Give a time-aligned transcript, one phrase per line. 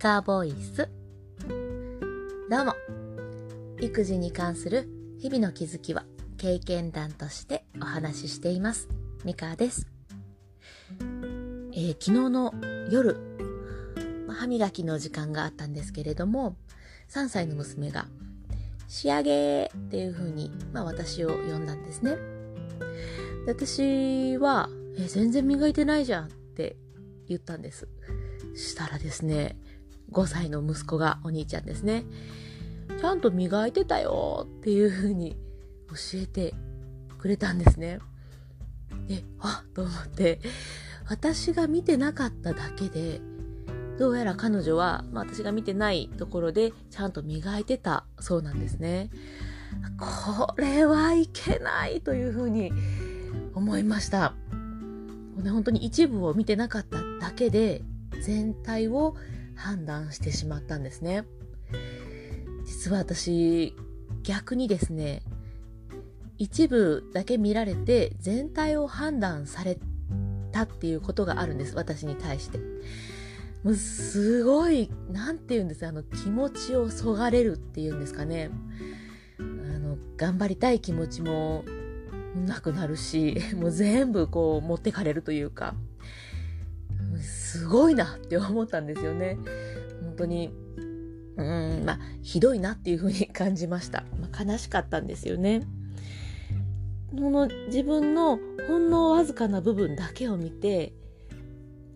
[0.00, 0.88] カーボイス。
[2.48, 2.74] どうも。
[3.82, 4.88] 育児に関する
[5.18, 6.06] 日々の気づきは
[6.38, 8.88] 経験談としてお話ししています。
[9.26, 9.86] ミカです、
[11.74, 12.54] えー、昨日の
[12.90, 13.18] 夜、
[14.26, 16.56] 歯磨きの時間があったんですけれども
[17.10, 18.06] 3歳の娘が
[18.88, 22.16] 仕上げっていう風に、まあ、私を呼んだんですね。
[23.46, 26.78] 私は、え全然磨いてないじゃんって
[27.28, 27.86] 言ったんです。
[28.56, 29.58] したらですね、
[30.12, 32.04] 5歳の息子がお兄ちゃんですね。
[33.00, 35.36] ちゃんと磨いてたよっていう風に
[35.88, 36.54] 教えて
[37.18, 37.98] くれたんですね。
[39.06, 40.40] で、あっと思って、
[41.08, 43.20] 私が見てなかっただけで、
[43.98, 49.10] どうやら彼女は、まあ、私が見てないところでちゃんと磨いてたそうなんですね。
[49.98, 52.72] これはいけないというふうに
[53.54, 54.34] 思いました。
[55.36, 57.82] ね、本当に一部を見てなかっただけで
[58.22, 59.16] 全体を
[59.60, 61.24] 判断してしまったんですね。
[62.64, 63.74] 実は私
[64.22, 65.22] 逆にですね
[66.38, 69.78] 一部だけ見られて全体を判断され
[70.52, 72.58] たっていうことがあるんです私に対して。
[73.62, 78.50] もうすごい何て言うんですあの気持ちをそがれるっていうんですかね
[79.38, 81.62] あの頑張りたい気持ちも
[82.34, 85.74] なくなるし、 もう全部こう持ってかれるというか、
[87.20, 89.38] すごいなって思ったんですよね。
[90.02, 90.50] 本当に、
[91.36, 94.04] うん、まあ、ひどいなっていうふうに感じました。
[94.20, 95.62] まあ、悲しかったんですよね。
[97.10, 100.92] この自分のほんのわずかな部分だけを見て、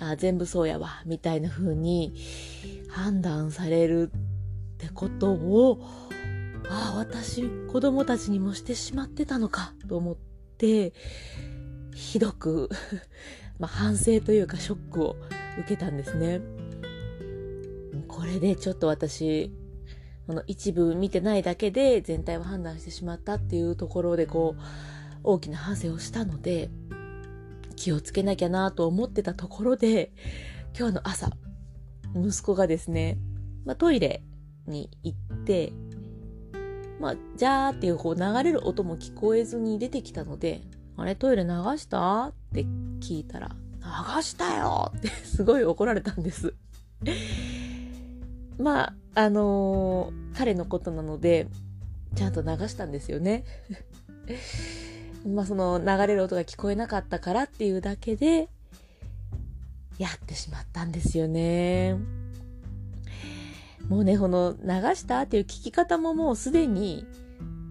[0.00, 2.14] あ全部そうやわ、みたいな風に
[2.88, 5.80] 判断されるってことを、
[6.68, 10.16] ああ、私、子供たちにもしてしまってたのかと思っ
[10.56, 10.92] て、
[11.94, 12.68] ひどく
[13.58, 15.16] ま、反省というかショックを
[15.58, 16.40] 受けたんですね。
[18.08, 19.52] これでちょっと私、
[20.26, 24.60] この一部見てないだけで全体を判断してしまったっていうところでこう、
[25.24, 26.70] 大きな反省をしたので、
[27.76, 30.12] 気をつけなきゃなと思ってたところで、
[30.78, 31.30] 今日の朝、
[32.14, 33.18] 息子がですね、
[33.64, 34.22] まあ、トイレ
[34.66, 35.72] に行って、
[37.00, 40.62] まあ、じゃーっていうこう流れる音も聞こえずに出てきたので、
[40.96, 42.28] あれトイレ流した？
[42.28, 42.64] って
[43.00, 46.54] 聞いたら、流したよってすごい怒られたんです。
[48.58, 51.48] まあ、あのー、彼のことなので、
[52.14, 53.44] ちゃんと流したんですよね。
[55.26, 58.48] まあその流れる音が聞こえなかったからっていうだけで、
[59.98, 61.96] やってしまったんですよね。
[63.88, 67.06] もうね、この流したっていう聞き方ももうすでに、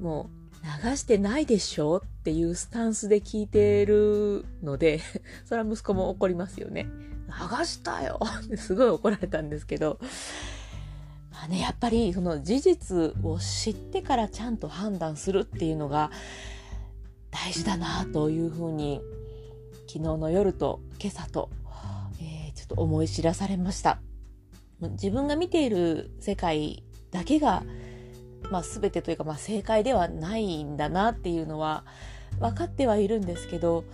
[0.00, 5.00] もう流してないでしょっていうスタンスで聞いてるので、
[5.44, 6.86] それは息子も怒りますよね。
[7.26, 9.98] 流したよって すごい怒られたんですけど、
[11.32, 16.10] まあね、やっぱりその事実を知ってからちゃんと判断するっていうのが
[17.30, 19.00] 大事だなというふうに
[19.88, 21.50] 昨日の夜と今朝と、
[22.20, 24.00] えー、ちょっと思い知らされました。
[24.80, 27.62] 自分が見ている世界だけが、
[28.52, 31.84] まあ、全てというか、まあ、正解ではないんだなっていうのは
[32.38, 33.84] 分かってはいるんですけど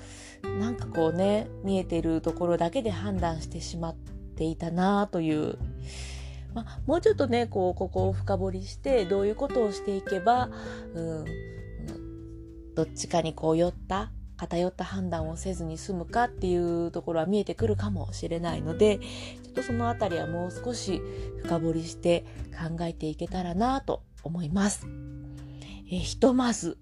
[0.61, 3.95] なんかこうね見えてるところだけで判断してしまっ
[4.37, 5.59] ていたなという、
[6.55, 10.51] まあ、もうちょっとねこうここを深掘りしてどういうことをしていけば、
[10.93, 11.25] うん、
[12.75, 21.01] どっちかにこう寄った偏った判断をせずに済むかっていうところは見えてくるかもしれないのでちょっとそのあたりはもう少し
[21.43, 22.25] 深掘りして
[22.57, 24.87] 考えていけたらなと思います。
[25.91, 26.78] えひとまず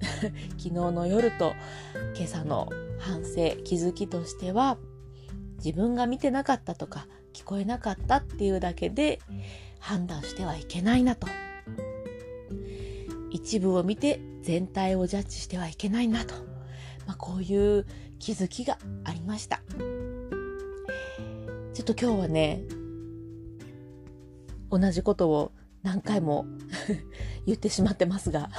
[0.56, 1.52] 昨日の夜と
[2.16, 4.78] 今朝の反省気づきとしては
[5.62, 9.20] 自分が見てなかったとか聞こえなかったっていうだけで
[9.78, 11.26] 判断してはいけないなと
[13.30, 16.50] 一部を見て全体をジャッジしてはいけないなと
[17.10, 17.86] まあ、こういう
[18.20, 19.62] 気づきがありました。
[21.74, 22.62] ちょっと今日はね、
[24.70, 25.50] 同じことを
[25.82, 26.46] 何回も
[27.46, 28.50] 言ってしまってますが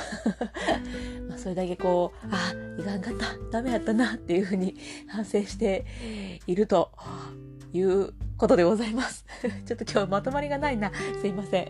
[1.30, 4.76] まあそれだけこう、あ、いかんかった、ダメやったなっていうふうに
[5.08, 5.86] 反省して
[6.48, 6.92] いると
[7.74, 9.26] いうことでございます。
[9.66, 10.92] ちょっと今日まとまりがないな。
[11.22, 11.68] すいません。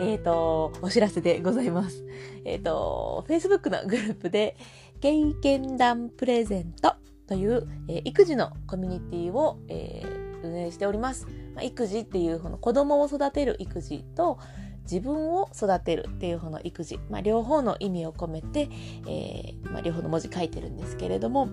[0.00, 2.04] えっと、お知らせでございます。
[2.44, 4.56] えっ、ー、と、Facebook のグループで、
[5.00, 6.94] 経験談プレゼント
[7.26, 11.26] という、えー、育児のコミュニティを、えー、運営しております。
[11.54, 14.38] まあ、育児っていうこの子供を育てる育児と
[14.82, 18.68] 自分を育てるっていう方の育児、まあ、両方の意味を込めて、
[19.06, 21.48] えー、まあ、両方の文字書いてるんですけれども、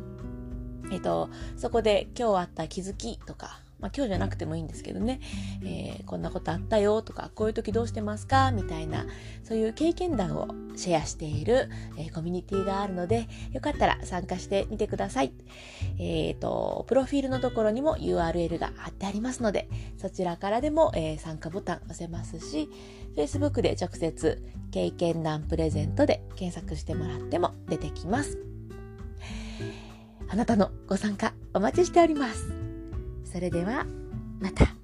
[0.92, 5.20] えっ、と、そこで今日あった気づきとか、まあ今日じゃなくてもいいんですけどね、
[5.64, 8.52] えー、こんなことあったよとか、こういう時どうしてますか？
[8.52, 9.06] みたいな、
[9.44, 15.34] そういう経験談をシェアしている、えー、コミュニティがあるので、よかったら参加してみてください。
[16.00, 19.68] えっ、ー、と、プロフィールのところにも URL が貼ってありますので、
[19.98, 22.70] そちらからでも、え参加ボタン押せますし、
[23.16, 28.38] Facebook で直接経験談プレゼントで検索してもらっても出てきます。
[30.30, 32.61] あなたのご参加お待ちしております。
[33.32, 33.86] それでは、
[34.42, 34.81] また。